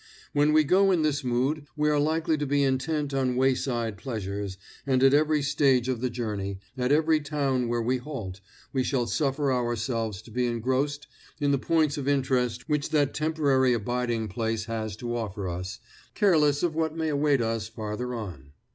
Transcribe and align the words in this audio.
When 0.33 0.51
we 0.51 0.63
go 0.63 0.89
in 0.89 1.03
this 1.03 1.23
mood 1.23 1.67
we 1.77 1.87
are 1.87 1.99
likely 1.99 2.35
to 2.39 2.47
be 2.47 2.63
intent 2.63 3.13
on 3.13 3.35
wayside 3.35 3.97
pleasures, 3.99 4.57
and 4.87 5.03
at 5.03 5.13
every 5.13 5.43
stage 5.43 5.87
of 5.87 6.01
the 6.01 6.09
journey, 6.09 6.57
at 6.75 6.91
every 6.91 7.19
town 7.19 7.67
where 7.67 7.83
we 7.83 7.97
halt, 7.97 8.41
we 8.73 8.81
shall 8.81 9.05
suffer 9.05 9.53
ourselves 9.53 10.23
to 10.23 10.31
be 10.31 10.47
engrossed 10.47 11.05
in 11.39 11.51
the 11.51 11.59
points 11.59 11.99
of 11.99 12.07
interest 12.07 12.67
which 12.67 12.89
that 12.89 13.13
temporary 13.13 13.73
abiding 13.73 14.27
place 14.27 14.65
has 14.65 14.95
to 14.95 15.15
offer 15.15 15.47
us, 15.47 15.77
careless 16.15 16.63
of 16.63 16.73
what 16.73 16.97
may 16.97 17.09
await 17.09 17.39
us 17.39 17.67
farther 17.67 18.15
on. 18.15 18.53